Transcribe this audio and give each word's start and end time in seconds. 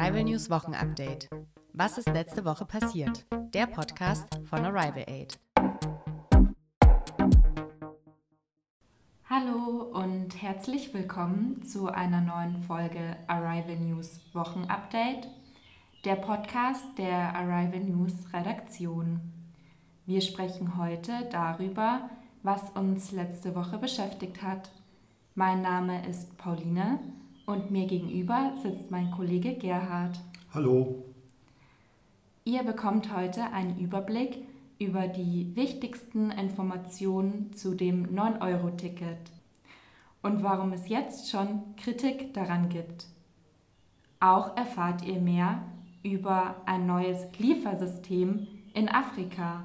Arrival 0.00 0.24
News 0.24 0.48
Wochenupdate. 0.48 1.28
Was 1.74 1.98
ist 1.98 2.08
letzte 2.08 2.46
Woche 2.46 2.64
passiert? 2.64 3.26
Der 3.52 3.66
Podcast 3.66 4.26
von 4.48 4.64
Arrival 4.64 5.04
Aid. 5.06 5.38
Hallo 9.28 9.90
und 9.92 10.40
herzlich 10.40 10.94
willkommen 10.94 11.62
zu 11.64 11.88
einer 11.88 12.22
neuen 12.22 12.62
Folge 12.62 13.14
Arrival 13.26 13.76
News 13.76 14.20
Wochenupdate, 14.32 15.28
der 16.06 16.16
Podcast 16.16 16.96
der 16.96 17.36
Arrival 17.36 17.80
News 17.80 18.14
Redaktion. 18.32 19.20
Wir 20.06 20.22
sprechen 20.22 20.78
heute 20.78 21.28
darüber, 21.30 22.08
was 22.42 22.70
uns 22.70 23.12
letzte 23.12 23.54
Woche 23.54 23.76
beschäftigt 23.76 24.40
hat. 24.40 24.70
Mein 25.34 25.60
Name 25.60 26.08
ist 26.08 26.38
Pauline 26.38 27.00
und 27.50 27.70
mir 27.70 27.86
gegenüber 27.86 28.52
sitzt 28.62 28.90
mein 28.90 29.10
Kollege 29.10 29.54
Gerhard. 29.54 30.20
Hallo. 30.54 31.02
Ihr 32.44 32.62
bekommt 32.62 33.14
heute 33.14 33.42
einen 33.52 33.78
Überblick 33.78 34.38
über 34.78 35.08
die 35.08 35.54
wichtigsten 35.56 36.30
Informationen 36.30 37.52
zu 37.52 37.74
dem 37.74 38.14
9-Euro-Ticket 38.14 39.32
und 40.22 40.42
warum 40.44 40.72
es 40.72 40.88
jetzt 40.88 41.28
schon 41.28 41.74
Kritik 41.76 42.32
daran 42.34 42.68
gibt. 42.68 43.06
Auch 44.20 44.56
erfahrt 44.56 45.04
ihr 45.04 45.20
mehr 45.20 45.62
über 46.04 46.54
ein 46.66 46.86
neues 46.86 47.26
Liefersystem 47.38 48.46
in 48.74 48.88
Afrika 48.88 49.64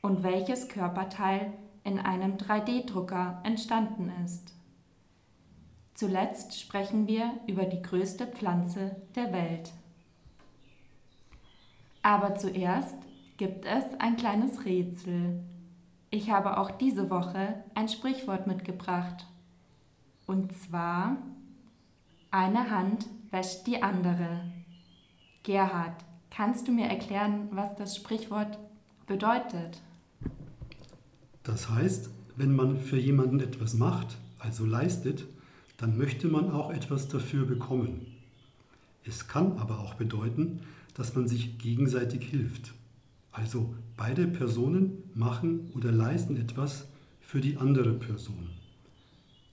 und 0.00 0.22
welches 0.22 0.68
Körperteil 0.68 1.52
in 1.82 1.98
einem 1.98 2.36
3D-Drucker 2.36 3.40
entstanden 3.42 4.12
ist. 4.24 4.54
Zuletzt 5.94 6.60
sprechen 6.60 7.06
wir 7.06 7.32
über 7.46 7.64
die 7.64 7.80
größte 7.80 8.26
Pflanze 8.26 8.96
der 9.14 9.32
Welt. 9.32 9.72
Aber 12.02 12.34
zuerst 12.34 12.96
gibt 13.36 13.64
es 13.64 13.84
ein 13.98 14.16
kleines 14.16 14.64
Rätsel. 14.64 15.40
Ich 16.10 16.30
habe 16.30 16.58
auch 16.58 16.72
diese 16.72 17.10
Woche 17.10 17.62
ein 17.74 17.88
Sprichwort 17.88 18.46
mitgebracht. 18.46 19.26
Und 20.26 20.52
zwar, 20.56 21.16
eine 22.30 22.70
Hand 22.70 23.06
wäscht 23.30 23.66
die 23.66 23.82
andere. 23.82 24.40
Gerhard, 25.44 26.04
kannst 26.30 26.66
du 26.66 26.72
mir 26.72 26.86
erklären, 26.86 27.48
was 27.52 27.74
das 27.76 27.96
Sprichwort 27.96 28.58
bedeutet? 29.06 29.80
Das 31.44 31.70
heißt, 31.70 32.10
wenn 32.36 32.54
man 32.54 32.78
für 32.78 32.98
jemanden 32.98 33.40
etwas 33.40 33.74
macht, 33.74 34.16
also 34.38 34.66
leistet, 34.66 35.26
dann 35.84 35.98
möchte 35.98 36.28
man 36.28 36.50
auch 36.50 36.70
etwas 36.70 37.08
dafür 37.08 37.44
bekommen. 37.44 38.06
Es 39.04 39.28
kann 39.28 39.58
aber 39.58 39.80
auch 39.80 39.92
bedeuten, 39.92 40.60
dass 40.94 41.14
man 41.14 41.28
sich 41.28 41.58
gegenseitig 41.58 42.24
hilft. 42.24 42.72
Also 43.32 43.74
beide 43.94 44.26
Personen 44.26 45.02
machen 45.12 45.70
oder 45.74 45.92
leisten 45.92 46.38
etwas 46.38 46.86
für 47.20 47.42
die 47.42 47.58
andere 47.58 47.92
Person. 47.92 48.48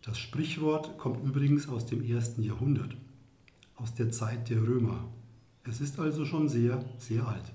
Das 0.04 0.18
Sprichwort 0.20 0.98
kommt 0.98 1.22
übrigens 1.22 1.68
aus 1.68 1.86
dem 1.86 2.02
ersten 2.02 2.44
Jahrhundert, 2.44 2.96
aus 3.76 3.94
der 3.94 4.10
Zeit 4.10 4.50
der 4.50 4.62
Römer. 4.66 5.04
Es 5.66 5.82
ist 5.82 6.00
also 6.00 6.24
schon 6.24 6.48
sehr, 6.48 6.82
sehr 6.98 7.28
alt. 7.28 7.52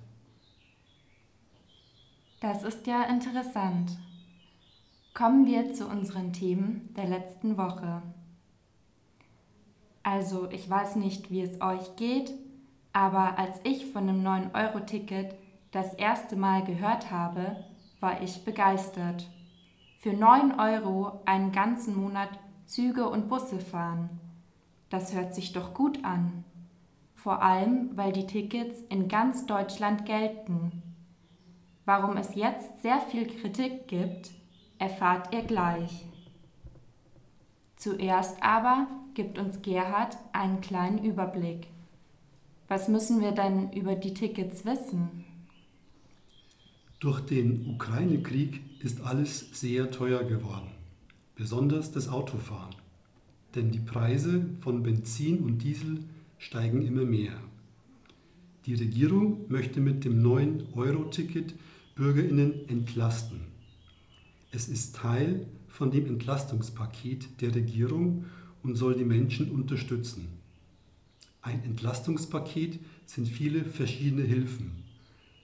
Das 2.41 2.63
ist 2.63 2.87
ja 2.87 3.05
interessant. 3.05 3.97
Kommen 5.15 5.47
wir 5.47 5.73
zu 5.73 5.87
unseren 5.87 6.35
Themen 6.35 6.91
der 6.95 7.07
letzten 7.07 7.57
Woche. 7.57 8.03
Also 10.07 10.49
ich 10.53 10.71
weiß 10.71 10.95
nicht, 10.95 11.33
wie 11.33 11.41
es 11.41 11.61
euch 11.61 11.97
geht, 11.97 12.33
aber 12.93 13.41
als 13.41 13.59
ich 13.65 13.87
von 13.87 14.07
dem 14.07 14.23
9-Euro-Ticket 14.23 15.35
das 15.73 15.95
erste 15.95 16.37
Mal 16.37 16.63
gehört 16.63 17.11
habe, 17.11 17.65
war 17.99 18.23
ich 18.23 18.45
begeistert. 18.45 19.29
Für 19.99 20.13
9 20.13 20.61
Euro 20.61 21.23
einen 21.25 21.51
ganzen 21.51 22.01
Monat 22.01 22.29
Züge 22.67 23.09
und 23.09 23.29
Busse 23.29 23.59
fahren. 23.59 24.21
Das 24.91 25.13
hört 25.13 25.35
sich 25.35 25.53
doch 25.53 25.75
gut 25.75 26.05
an. 26.05 26.45
Vor 27.17 27.43
allem, 27.43 27.97
weil 27.97 28.13
die 28.13 28.29
Tickets 28.29 28.83
in 28.89 29.09
ganz 29.09 29.45
Deutschland 29.47 30.07
gelten. 30.07 30.85
Warum 31.85 32.17
es 32.17 32.37
jetzt 32.37 32.81
sehr 32.81 33.01
viel 33.01 33.27
Kritik 33.27 33.89
gibt, 33.89 34.31
erfahrt 34.79 35.35
ihr 35.35 35.43
gleich. 35.43 36.07
Zuerst 37.77 38.43
aber 38.43 38.89
gibt 39.15 39.39
uns 39.39 39.63
Gerhard 39.63 40.17
einen 40.33 40.61
kleinen 40.61 41.05
Überblick. 41.05 41.69
Was 42.69 42.89
müssen 42.89 43.21
wir 43.21 43.33
denn 43.33 43.73
über 43.73 43.95
die 43.95 44.15
Tickets 44.15 44.65
wissen? 44.65 45.25
Durch 46.99 47.21
den 47.21 47.75
Ukraine-Krieg 47.75 48.63
ist 48.81 49.03
alles 49.03 49.51
sehr 49.53 49.91
teuer 49.91 50.25
geworden, 50.25 50.69
besonders 51.35 51.93
das 51.93 52.09
Autofahren. 52.09 52.75
Denn 53.55 53.71
die 53.71 53.81
Preise 53.81 54.47
von 54.61 54.83
Benzin 54.83 55.45
und 55.45 55.59
Diesel 55.59 56.05
steigen 56.39 56.83
immer 56.83 57.05
mehr. 57.05 57.35
Die 58.65 58.75
Regierung 58.75 59.45
möchte 59.49 59.81
mit 59.81 60.05
dem 60.05 60.23
neuen 60.23 60.65
Euro-Ticket 60.75 61.55
Bürgerinnen 61.95 62.69
entlasten. 62.69 63.43
Es 64.51 64.69
ist 64.69 64.97
Teil 64.97 65.47
von 65.77 65.91
dem 65.91 66.07
Entlastungspaket 66.07 67.43
der 67.43 67.55
Regierung 67.55 68.25
und 68.63 68.77
soll 68.77 68.95
die 68.95 69.05
Menschen 69.05 69.51
unterstützen. 69.51 70.29
Ein 71.43 71.63
Entlastungspaket 71.65 72.81
sind 73.05 73.29
viele 73.29 73.63
verschiedene 73.63 74.23
Hilfen. 74.23 74.71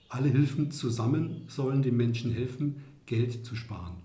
Alle 0.09 0.29
Hilfen 0.29 0.71
zusammen 0.71 1.43
sollen 1.47 1.83
den 1.83 1.97
Menschen 1.97 2.31
helfen, 2.31 2.77
Geld 3.05 3.45
zu 3.45 3.55
sparen. 3.55 3.97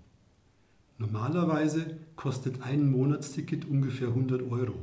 Normalerweise 0.99 1.97
kostet 2.15 2.61
ein 2.61 2.91
Monatsticket 2.91 3.65
ungefähr 3.65 4.09
100 4.09 4.43
Euro. 4.51 4.75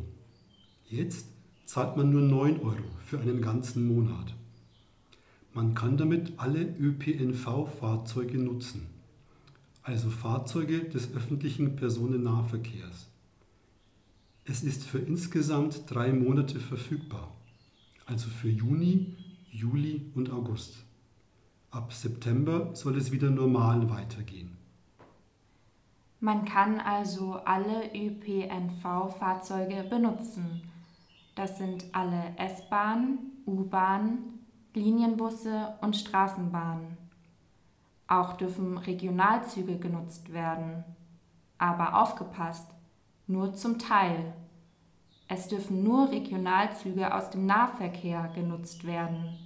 Jetzt 0.88 1.28
zahlt 1.64 1.96
man 1.96 2.10
nur 2.10 2.22
9 2.22 2.58
Euro 2.58 2.90
für 3.04 3.20
einen 3.20 3.40
ganzen 3.40 3.86
Monat. 3.86 4.34
Man 5.54 5.74
kann 5.74 5.96
damit 5.96 6.32
alle 6.38 6.74
ÖPNV-Fahrzeuge 6.80 8.38
nutzen 8.38 8.95
also 9.86 10.10
Fahrzeuge 10.10 10.80
des 10.80 11.14
öffentlichen 11.14 11.76
Personennahverkehrs. 11.76 13.06
Es 14.44 14.64
ist 14.64 14.82
für 14.82 14.98
insgesamt 14.98 15.88
drei 15.88 16.12
Monate 16.12 16.58
verfügbar, 16.58 17.32
also 18.04 18.28
für 18.28 18.48
Juni, 18.48 19.14
Juli 19.48 20.10
und 20.16 20.32
August. 20.32 20.84
Ab 21.70 21.92
September 21.92 22.74
soll 22.74 22.96
es 22.96 23.12
wieder 23.12 23.30
normal 23.30 23.88
weitergehen. 23.88 24.56
Man 26.18 26.44
kann 26.44 26.80
also 26.80 27.34
alle 27.44 27.94
ÖPNV-Fahrzeuge 27.94 29.84
benutzen. 29.88 30.62
Das 31.36 31.58
sind 31.58 31.84
alle 31.92 32.34
S-Bahnen, 32.38 33.44
U-Bahnen, 33.46 34.40
Linienbusse 34.74 35.76
und 35.80 35.94
Straßenbahnen. 35.94 37.05
Auch 38.08 38.34
dürfen 38.34 38.78
Regionalzüge 38.78 39.78
genutzt 39.78 40.32
werden. 40.32 40.84
Aber 41.58 42.00
aufgepasst, 42.00 42.68
nur 43.26 43.54
zum 43.54 43.78
Teil. 43.78 44.34
Es 45.28 45.48
dürfen 45.48 45.82
nur 45.82 46.10
Regionalzüge 46.10 47.12
aus 47.12 47.30
dem 47.30 47.46
Nahverkehr 47.46 48.30
genutzt 48.34 48.86
werden. 48.86 49.36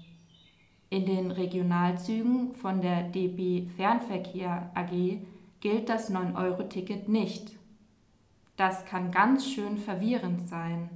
In 0.90 1.06
den 1.06 1.30
Regionalzügen 1.30 2.54
von 2.54 2.82
der 2.82 3.04
DB 3.04 3.68
Fernverkehr 3.76 4.70
AG 4.74 5.20
gilt 5.60 5.88
das 5.88 6.12
9-Euro-Ticket 6.12 7.08
nicht. 7.08 7.52
Das 8.56 8.84
kann 8.84 9.10
ganz 9.10 9.46
schön 9.46 9.78
verwirrend 9.78 10.42
sein, 10.48 10.90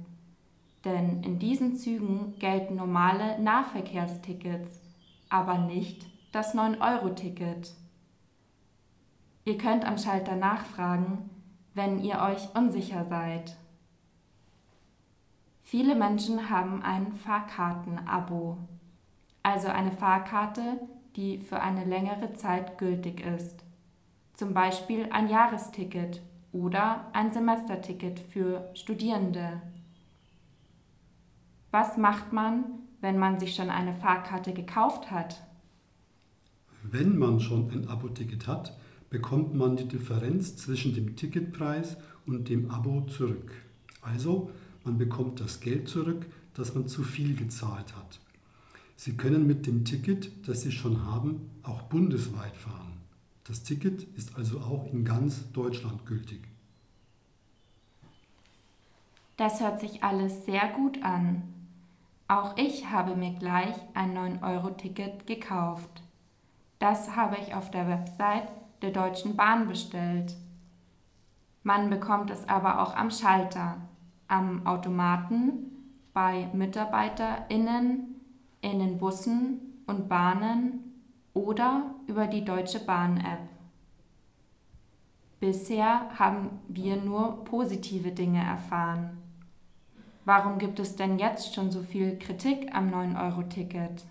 denn 0.83 1.23
in 1.23 1.39
diesen 1.39 1.77
Zügen 1.77 2.35
gelten 2.37 2.75
normale 2.75 3.41
Nahverkehrstickets, 3.41 4.81
aber 5.29 5.57
nicht 5.59 6.05
das 6.35 6.53
9-Euro-Ticket. 6.53 7.73
Ihr 9.45 9.57
könnt 9.57 9.85
am 9.85 9.97
Schalter 9.97 10.35
nachfragen, 10.35 11.29
wenn 11.73 12.03
ihr 12.03 12.19
euch 12.19 12.53
unsicher 12.53 13.05
seid. 13.05 13.55
Viele 15.63 15.95
Menschen 15.95 16.49
haben 16.49 16.83
ein 16.83 17.13
Fahrkarten-Abo, 17.13 18.57
also 19.43 19.69
eine 19.69 19.93
Fahrkarte, 19.93 20.81
die 21.15 21.37
für 21.37 21.61
eine 21.61 21.85
längere 21.85 22.33
Zeit 22.33 22.77
gültig 22.77 23.25
ist, 23.25 23.63
zum 24.33 24.53
Beispiel 24.53 25.07
ein 25.13 25.29
Jahresticket 25.29 26.21
oder 26.51 27.05
ein 27.13 27.31
Semesterticket 27.31 28.19
für 28.19 28.69
Studierende. 28.73 29.61
Was 31.71 31.95
macht 31.95 32.33
man, 32.33 32.65
wenn 32.99 33.17
man 33.17 33.39
sich 33.39 33.55
schon 33.55 33.69
eine 33.69 33.95
Fahrkarte 33.95 34.51
gekauft 34.51 35.11
hat? 35.11 35.41
Wenn 36.91 37.17
man 37.17 37.39
schon 37.39 37.71
ein 37.71 37.87
Abo-Ticket 37.87 38.47
hat, 38.47 38.77
bekommt 39.09 39.55
man 39.55 39.75
die 39.75 39.87
Differenz 39.87 40.55
zwischen 40.55 40.93
dem 40.93 41.15
Ticketpreis 41.15 41.97
und 42.25 42.49
dem 42.49 42.69
Abo 42.69 43.01
zurück. 43.01 43.51
Also 44.01 44.51
man 44.83 44.97
bekommt 44.97 45.39
das 45.39 45.61
Geld 45.61 45.89
zurück, 45.89 46.27
dass 46.53 46.75
man 46.75 46.87
zu 46.87 47.03
viel 47.03 47.35
gezahlt 47.35 47.95
hat. 47.95 48.19
Sie 48.95 49.17
können 49.17 49.47
mit 49.47 49.65
dem 49.65 49.83
Ticket, 49.83 50.47
das 50.47 50.61
Sie 50.61 50.71
schon 50.71 51.05
haben, 51.05 51.49
auch 51.63 51.81
bundesweit 51.83 52.55
fahren. 52.55 52.93
Das 53.45 53.63
Ticket 53.63 54.03
ist 54.15 54.35
also 54.37 54.59
auch 54.59 54.85
in 54.91 55.05
ganz 55.05 55.51
Deutschland 55.51 56.05
gültig. 56.05 56.41
Das 59.37 59.59
hört 59.59 59.81
sich 59.81 60.03
alles 60.03 60.45
sehr 60.45 60.69
gut 60.69 61.03
an. 61.03 61.43
Auch 62.27 62.57
ich 62.57 62.89
habe 62.89 63.15
mir 63.15 63.33
gleich 63.33 63.75
ein 63.93 64.15
9-Euro-Ticket 64.15 65.27
gekauft. 65.27 66.04
Das 66.85 67.15
habe 67.15 67.37
ich 67.37 67.55
auf 67.55 67.71
der 67.71 67.87
Website 67.87 68.47
der 68.83 68.91
Deutschen 68.91 69.35
Bahn 69.35 69.67
bestellt. 69.67 70.35
Man 71.63 71.89
bekommt 71.89 72.29
es 72.29 72.47
aber 72.47 72.79
auch 72.79 72.95
am 72.95 73.09
Schalter, 73.09 73.77
am 74.27 74.67
Automaten, 74.67 75.71
bei 76.13 76.47
MitarbeiterInnen, 76.53 78.21
in 78.61 78.77
den 78.77 78.99
Bussen 78.99 79.81
und 79.87 80.07
Bahnen 80.09 81.01
oder 81.33 81.95
über 82.05 82.27
die 82.27 82.45
Deutsche 82.45 82.85
Bahn-App. 82.85 83.49
Bisher 85.39 86.07
haben 86.19 86.59
wir 86.67 86.97
nur 86.97 87.45
positive 87.45 88.11
Dinge 88.11 88.43
erfahren. 88.43 89.17
Warum 90.23 90.59
gibt 90.59 90.79
es 90.79 90.95
denn 90.95 91.17
jetzt 91.17 91.55
schon 91.55 91.71
so 91.71 91.81
viel 91.81 92.19
Kritik 92.19 92.75
am 92.75 92.91
9-Euro-Ticket? 92.91 94.05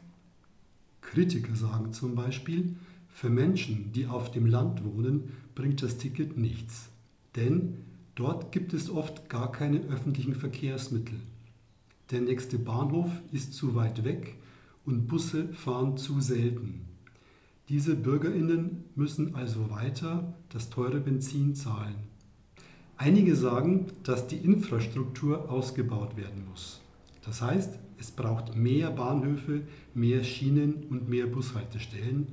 Kritiker 1.11 1.55
sagen 1.55 1.93
zum 1.93 2.15
Beispiel, 2.15 2.77
für 3.09 3.31
Menschen, 3.31 3.93
die 3.93 4.07
auf 4.07 4.31
dem 4.33 4.47
Land 4.47 4.85
wohnen, 4.85 5.33
bringt 5.55 5.83
das 5.83 5.99
Ticket 5.99 6.37
nichts. 6.37 6.89
Denn 7.37 7.77
dort 8.17 8.51
gibt 8.51 8.75
es 8.75 8.91
oft 8.91 9.29
gar 9.29 9.53
keine 9.53 9.81
öffentlichen 9.83 10.35
Verkehrsmittel. 10.35 11.21
Der 12.11 12.21
nächste 12.21 12.59
Bahnhof 12.59 13.11
ist 13.33 13.55
zu 13.55 13.75
weit 13.75 14.05
weg 14.05 14.37
und 14.85 15.07
Busse 15.07 15.49
fahren 15.55 15.97
zu 15.97 16.21
selten. 16.21 16.83
Diese 17.69 17.97
Bürgerinnen 17.97 18.85
müssen 18.95 19.35
also 19.35 19.71
weiter 19.71 20.35
das 20.51 20.69
teure 20.69 21.01
Benzin 21.01 21.55
zahlen. 21.55 21.95
Einige 22.97 23.37
sagen, 23.37 23.87
dass 24.03 24.27
die 24.27 24.37
Infrastruktur 24.37 25.51
ausgebaut 25.51 26.17
werden 26.17 26.45
muss. 26.51 26.81
Das 27.25 27.41
heißt, 27.41 27.79
es 27.99 28.11
braucht 28.11 28.57
mehr 28.57 28.91
Bahnhöfe, 28.91 29.63
mehr 29.95 30.25
Schienen 30.25 30.85
und 30.91 31.09
mehr 31.09 31.27
Bushaltestellen, 31.27 32.27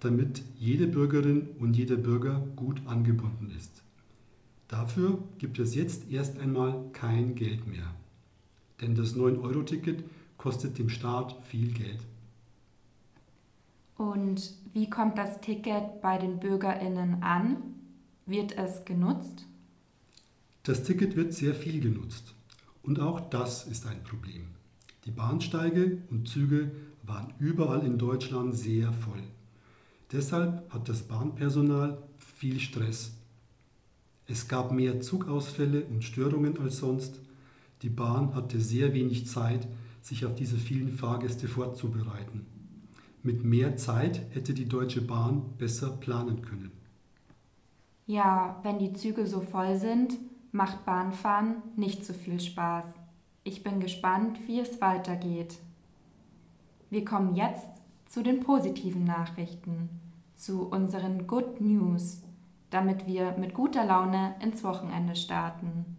damit 0.00 0.42
jede 0.58 0.86
Bürgerin 0.86 1.48
und 1.58 1.76
jeder 1.76 1.96
Bürger 1.96 2.42
gut 2.56 2.80
angebunden 2.86 3.52
ist. 3.56 3.82
Dafür 4.68 5.18
gibt 5.38 5.58
es 5.58 5.74
jetzt 5.74 6.10
erst 6.10 6.38
einmal 6.38 6.84
kein 6.92 7.34
Geld 7.34 7.66
mehr. 7.66 7.94
Denn 8.80 8.94
das 8.94 9.16
9-Euro-Ticket 9.16 10.04
kostet 10.36 10.78
dem 10.78 10.88
Staat 10.88 11.34
viel 11.46 11.72
Geld. 11.72 12.00
Und 13.96 14.54
wie 14.72 14.88
kommt 14.88 15.18
das 15.18 15.40
Ticket 15.40 16.00
bei 16.00 16.18
den 16.18 16.38
Bürgerinnen 16.38 17.22
an? 17.22 17.56
Wird 18.26 18.56
es 18.56 18.84
genutzt? 18.84 19.46
Das 20.62 20.84
Ticket 20.84 21.16
wird 21.16 21.32
sehr 21.32 21.54
viel 21.54 21.80
genutzt. 21.80 22.34
Und 22.82 23.00
auch 23.00 23.20
das 23.20 23.66
ist 23.66 23.86
ein 23.86 24.02
Problem. 24.04 24.57
Die 25.08 25.14
Bahnsteige 25.14 26.02
und 26.10 26.28
Züge 26.28 26.70
waren 27.02 27.32
überall 27.38 27.82
in 27.82 27.96
Deutschland 27.96 28.54
sehr 28.54 28.92
voll. 28.92 29.22
Deshalb 30.12 30.70
hat 30.70 30.86
das 30.90 31.00
Bahnpersonal 31.00 31.96
viel 32.18 32.60
Stress. 32.60 33.16
Es 34.26 34.48
gab 34.48 34.70
mehr 34.70 35.00
Zugausfälle 35.00 35.86
und 35.86 36.04
Störungen 36.04 36.60
als 36.60 36.76
sonst. 36.76 37.20
Die 37.80 37.88
Bahn 37.88 38.34
hatte 38.34 38.60
sehr 38.60 38.92
wenig 38.92 39.26
Zeit, 39.26 39.66
sich 40.02 40.26
auf 40.26 40.34
diese 40.34 40.58
vielen 40.58 40.92
Fahrgäste 40.92 41.48
vorzubereiten. 41.48 42.44
Mit 43.22 43.44
mehr 43.44 43.78
Zeit 43.78 44.26
hätte 44.34 44.52
die 44.52 44.68
Deutsche 44.68 45.00
Bahn 45.00 45.54
besser 45.56 45.88
planen 45.88 46.42
können. 46.42 46.70
Ja, 48.04 48.60
wenn 48.62 48.78
die 48.78 48.92
Züge 48.92 49.26
so 49.26 49.40
voll 49.40 49.78
sind, 49.78 50.18
macht 50.52 50.84
Bahnfahren 50.84 51.62
nicht 51.76 52.04
so 52.04 52.12
viel 52.12 52.38
Spaß. 52.40 52.84
Ich 53.48 53.62
bin 53.62 53.80
gespannt, 53.80 54.40
wie 54.46 54.60
es 54.60 54.78
weitergeht. 54.82 55.56
Wir 56.90 57.02
kommen 57.02 57.34
jetzt 57.34 57.70
zu 58.04 58.22
den 58.22 58.40
positiven 58.40 59.04
Nachrichten, 59.04 59.88
zu 60.36 60.68
unseren 60.68 61.26
Good 61.26 61.58
News, 61.62 62.22
damit 62.68 63.06
wir 63.06 63.32
mit 63.38 63.54
guter 63.54 63.86
Laune 63.86 64.34
ins 64.42 64.62
Wochenende 64.64 65.16
starten. 65.16 65.96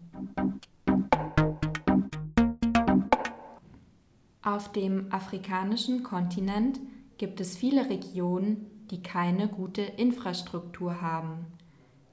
Auf 4.42 4.70
dem 4.70 5.12
afrikanischen 5.12 6.04
Kontinent 6.04 6.78
gibt 7.18 7.40
es 7.40 7.56
viele 7.56 7.90
Regionen, 7.90 8.70
die 8.92 9.02
keine 9.02 9.48
gute 9.48 9.82
Infrastruktur 9.82 11.02
haben. 11.02 11.46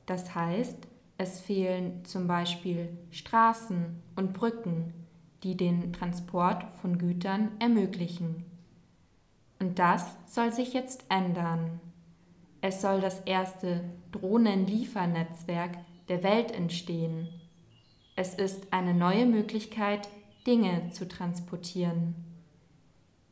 Das 0.08 0.34
heißt, 0.34 0.88
es 1.20 1.40
fehlen 1.40 2.04
zum 2.06 2.26
Beispiel 2.26 2.90
Straßen 3.12 4.02
und 4.16 4.34
Brücken, 4.34 4.96
die 5.44 5.56
den 5.56 5.94
Transport 5.94 6.66
von 6.82 6.98
Gütern 6.98 7.52
ermöglichen. 7.60 8.46
Und 9.60 9.80
das 9.80 10.16
soll 10.26 10.52
sich 10.52 10.74
jetzt 10.74 11.06
ändern. 11.10 11.80
Es 12.62 12.82
soll 12.82 13.02
das 13.02 13.22
erste 13.22 13.84
Drohnenliefernetzwerk 14.12 15.78
der 16.10 16.24
Welt 16.24 16.52
entstehen. 16.52 17.30
Es 18.16 18.34
ist 18.34 18.74
eine 18.74 18.94
neue 18.94 19.26
Möglichkeit, 19.26 20.08
Dinge 20.46 20.90
zu 20.92 21.08
transportieren. 21.08 22.16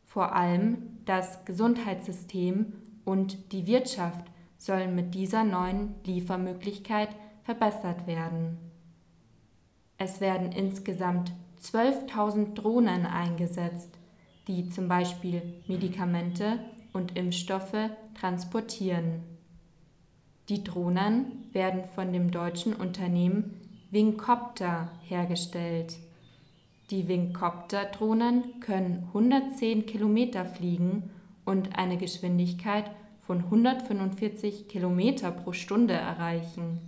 Vor 0.04 0.36
allem 0.36 1.00
das 1.06 1.44
Gesundheitssystem 1.46 2.74
und 3.04 3.52
die 3.52 3.68
Wirtschaft 3.68 4.26
sollen 4.58 4.96
mit 4.96 5.14
dieser 5.14 5.44
neuen 5.44 5.96
Liefermöglichkeit 6.06 7.10
verbessert 7.44 8.08
werden. 8.08 8.58
Es 9.98 10.20
werden 10.22 10.52
insgesamt 10.52 11.32
12.000 11.62 12.54
Drohnen 12.54 13.06
eingesetzt, 13.06 13.90
die 14.48 14.70
zum 14.70 14.88
Beispiel 14.88 15.42
Medikamente 15.68 16.60
und 16.94 17.18
Impfstoffe 17.18 17.90
transportieren. 18.20 19.24
Die 20.50 20.64
Drohnen 20.64 21.50
werden 21.52 21.84
von 21.96 22.14
dem 22.14 22.30
deutschen 22.30 22.74
Unternehmen 22.74 23.60
Wingcopter 23.90 24.92
hergestellt. 25.02 25.98
Die 26.92 27.08
Wingcopter-Drohnen 27.08 28.60
können 28.60 29.06
110 29.08 29.88
Kilometer 29.88 30.46
fliegen 30.46 31.10
und 31.46 31.78
eine 31.78 31.98
Geschwindigkeit 31.98 32.92
von 33.26 33.40
145 33.46 34.68
Kilometer 34.68 35.32
pro 35.32 35.52
Stunde 35.52 35.96
erreichen. 35.96 36.80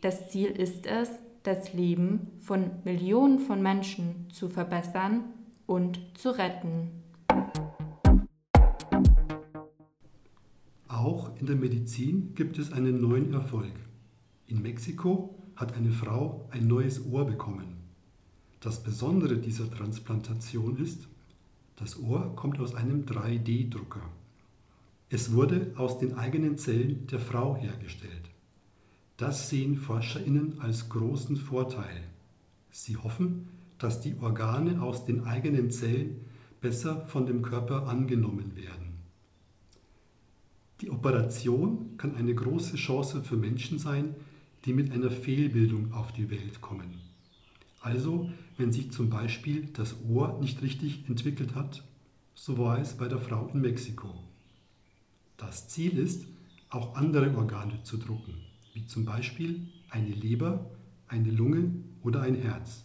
Das 0.00 0.30
Ziel 0.30 0.48
ist 0.48 0.86
es, 0.86 1.10
das 1.42 1.72
Leben 1.72 2.32
von 2.40 2.70
Millionen 2.84 3.38
von 3.38 3.62
Menschen 3.62 4.28
zu 4.32 4.48
verbessern 4.48 5.24
und 5.66 6.00
zu 6.14 6.30
retten. 6.30 6.90
Auch 10.88 11.30
in 11.40 11.46
der 11.46 11.56
Medizin 11.56 12.34
gibt 12.34 12.58
es 12.58 12.72
einen 12.72 13.00
neuen 13.00 13.32
Erfolg. 13.32 13.72
In 14.46 14.62
Mexiko 14.62 15.34
hat 15.56 15.74
eine 15.74 15.90
Frau 15.90 16.48
ein 16.50 16.66
neues 16.66 17.04
Ohr 17.06 17.24
bekommen. 17.24 17.76
Das 18.60 18.82
Besondere 18.82 19.38
dieser 19.38 19.68
Transplantation 19.70 20.76
ist, 20.76 21.08
das 21.76 21.98
Ohr 22.00 22.36
kommt 22.36 22.60
aus 22.60 22.74
einem 22.74 23.04
3D-Drucker. 23.04 24.02
Es 25.08 25.32
wurde 25.32 25.72
aus 25.76 25.98
den 25.98 26.14
eigenen 26.14 26.56
Zellen 26.56 27.06
der 27.08 27.18
Frau 27.18 27.56
hergestellt. 27.56 28.31
Das 29.22 29.48
sehen 29.48 29.76
Forscherinnen 29.76 30.58
als 30.58 30.88
großen 30.88 31.36
Vorteil. 31.36 32.02
Sie 32.72 32.96
hoffen, 32.96 33.46
dass 33.78 34.00
die 34.00 34.16
Organe 34.18 34.82
aus 34.82 35.04
den 35.04 35.22
eigenen 35.22 35.70
Zellen 35.70 36.22
besser 36.60 37.06
von 37.06 37.24
dem 37.24 37.40
Körper 37.40 37.86
angenommen 37.86 38.56
werden. 38.56 38.98
Die 40.80 40.90
Operation 40.90 41.96
kann 41.98 42.16
eine 42.16 42.34
große 42.34 42.74
Chance 42.74 43.22
für 43.22 43.36
Menschen 43.36 43.78
sein, 43.78 44.16
die 44.64 44.72
mit 44.72 44.90
einer 44.90 45.12
Fehlbildung 45.12 45.92
auf 45.92 46.10
die 46.10 46.28
Welt 46.28 46.60
kommen. 46.60 46.98
Also, 47.80 48.28
wenn 48.56 48.72
sich 48.72 48.90
zum 48.90 49.08
Beispiel 49.08 49.68
das 49.72 49.94
Ohr 50.10 50.40
nicht 50.40 50.62
richtig 50.62 51.08
entwickelt 51.08 51.54
hat, 51.54 51.84
so 52.34 52.58
war 52.58 52.80
es 52.80 52.94
bei 52.94 53.06
der 53.06 53.20
Frau 53.20 53.48
in 53.54 53.60
Mexiko. 53.60 54.12
Das 55.36 55.68
Ziel 55.68 55.96
ist, 55.96 56.24
auch 56.70 56.96
andere 56.96 57.36
Organe 57.36 57.84
zu 57.84 57.98
drucken 57.98 58.51
wie 58.72 58.86
zum 58.86 59.04
Beispiel 59.04 59.68
eine 59.90 60.08
Leber, 60.08 60.70
eine 61.08 61.30
Lunge 61.30 61.72
oder 62.02 62.22
ein 62.22 62.36
Herz. 62.36 62.84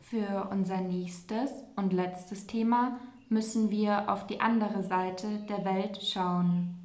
Für 0.00 0.48
unser 0.50 0.80
nächstes 0.80 1.50
und 1.76 1.92
letztes 1.92 2.46
Thema 2.46 2.98
müssen 3.28 3.70
wir 3.70 4.10
auf 4.10 4.26
die 4.26 4.40
andere 4.40 4.82
Seite 4.82 5.26
der 5.48 5.64
Welt 5.64 6.02
schauen. 6.02 6.76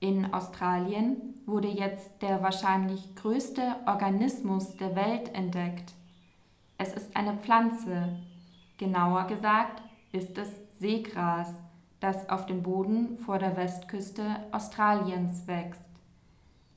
In 0.00 0.32
Australien 0.32 1.16
wurde 1.46 1.68
jetzt 1.68 2.22
der 2.22 2.42
wahrscheinlich 2.42 3.14
größte 3.16 3.76
Organismus 3.86 4.76
der 4.76 4.94
Welt 4.94 5.34
entdeckt. 5.34 5.94
Es 6.76 6.92
ist 6.92 7.16
eine 7.16 7.36
Pflanze. 7.38 8.18
Genauer 8.76 9.26
gesagt 9.26 9.82
ist 10.12 10.36
es 10.38 10.50
Seegras, 10.78 11.52
das 12.00 12.28
auf 12.28 12.46
dem 12.46 12.62
Boden 12.62 13.18
vor 13.18 13.38
der 13.38 13.56
Westküste 13.56 14.24
Australiens 14.52 15.46
wächst. 15.46 15.82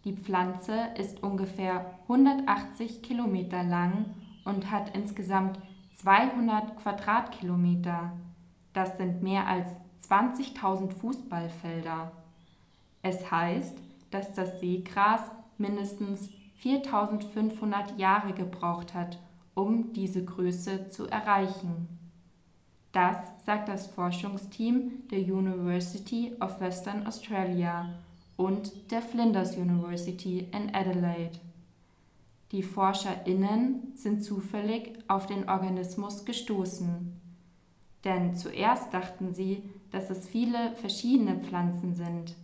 Die 0.03 0.13
Pflanze 0.13 0.87
ist 0.97 1.21
ungefähr 1.21 1.85
180 2.03 3.03
Kilometer 3.03 3.63
lang 3.63 4.05
und 4.45 4.71
hat 4.71 4.95
insgesamt 4.95 5.59
200 5.97 6.75
Quadratkilometer. 6.77 8.11
Das 8.73 8.97
sind 8.97 9.21
mehr 9.21 9.45
als 9.47 9.67
20.000 10.09 10.93
Fußballfelder. 10.93 12.11
Es 13.03 13.29
heißt, 13.29 13.77
dass 14.09 14.33
das 14.33 14.59
Seegras 14.59 15.21
mindestens 15.57 16.29
4500 16.55 17.99
Jahre 17.99 18.33
gebraucht 18.33 18.93
hat, 18.93 19.19
um 19.53 19.93
diese 19.93 20.25
Größe 20.25 20.89
zu 20.89 21.07
erreichen. 21.07 22.00
Das 22.91 23.17
sagt 23.45 23.69
das 23.69 23.87
Forschungsteam 23.87 25.07
der 25.09 25.19
University 25.19 26.33
of 26.41 26.59
Western 26.59 27.07
Australia 27.07 27.89
und 28.35 28.91
der 28.91 29.01
Flinders 29.01 29.55
University 29.55 30.47
in 30.51 30.75
Adelaide. 30.75 31.39
Die 32.51 32.63
ForscherInnen 32.63 33.93
sind 33.95 34.25
zufällig 34.25 34.93
auf 35.07 35.25
den 35.25 35.47
Organismus 35.47 36.25
gestoßen. 36.25 37.21
Denn 38.03 38.35
zuerst 38.35 38.93
dachten 38.93 39.33
sie, 39.33 39.63
dass 39.91 40.09
es 40.09 40.27
viele 40.27 40.73
verschiedene 40.75 41.37
Pflanzen 41.39 41.95
sind. 41.95 42.35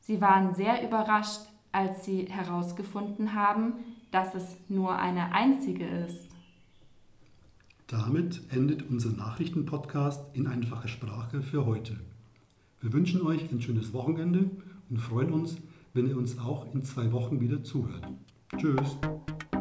Sie 0.00 0.20
waren 0.20 0.54
sehr 0.54 0.82
überrascht, 0.82 1.42
als 1.70 2.04
sie 2.04 2.24
herausgefunden 2.24 3.34
haben, 3.34 3.74
dass 4.10 4.34
es 4.34 4.56
nur 4.68 4.96
eine 4.96 5.32
einzige 5.32 5.86
ist. 5.86 6.35
Damit 7.88 8.42
endet 8.50 8.82
unser 8.90 9.10
Nachrichtenpodcast 9.10 10.34
in 10.34 10.48
einfacher 10.48 10.88
Sprache 10.88 11.40
für 11.40 11.66
heute. 11.66 11.96
Wir 12.80 12.92
wünschen 12.92 13.22
euch 13.22 13.48
ein 13.52 13.62
schönes 13.62 13.92
Wochenende 13.92 14.50
und 14.90 14.98
freuen 14.98 15.32
uns, 15.32 15.58
wenn 15.94 16.08
ihr 16.08 16.16
uns 16.16 16.36
auch 16.38 16.74
in 16.74 16.84
zwei 16.84 17.12
Wochen 17.12 17.40
wieder 17.40 17.62
zuhört. 17.62 18.08
Tschüss. 18.56 18.98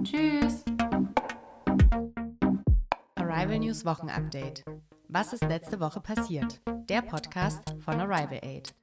Tschüss. 0.04 0.66
Arrival 3.14 3.60
News 3.60 3.86
Wochenupdate. 3.86 4.64
Was 5.08 5.34
ist 5.34 5.44
letzte 5.44 5.80
Woche 5.80 6.02
passiert? 6.02 6.62
Der 6.90 7.04
Podcast 7.04 7.76
von 7.80 8.00
Arrival 8.00 8.40
Aid. 8.42 8.74